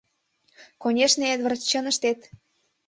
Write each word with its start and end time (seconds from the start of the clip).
—Конечно, 0.83 1.23
Эдвард, 1.35 1.61
чын 1.69 1.85
ыштет! 1.91 2.19